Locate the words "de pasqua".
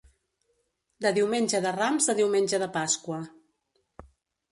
2.65-3.21